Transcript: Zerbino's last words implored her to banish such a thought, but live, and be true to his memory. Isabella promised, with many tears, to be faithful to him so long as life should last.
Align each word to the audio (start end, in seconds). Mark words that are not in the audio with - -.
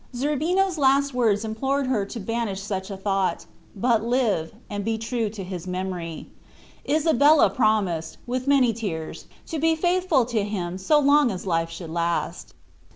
Zerbino's 0.15 0.79
last 0.79 1.13
words 1.13 1.45
implored 1.45 1.85
her 1.85 2.07
to 2.07 2.19
banish 2.19 2.59
such 2.59 2.89
a 2.89 2.97
thought, 2.97 3.45
but 3.75 4.03
live, 4.03 4.51
and 4.67 4.83
be 4.83 4.97
true 4.97 5.29
to 5.29 5.43
his 5.43 5.67
memory. 5.67 6.25
Isabella 6.89 7.51
promised, 7.51 8.17
with 8.25 8.47
many 8.47 8.73
tears, 8.73 9.27
to 9.45 9.59
be 9.59 9.75
faithful 9.75 10.25
to 10.25 10.43
him 10.43 10.79
so 10.79 10.97
long 10.97 11.29
as 11.29 11.45
life 11.45 11.69
should 11.69 11.91
last. 11.91 12.55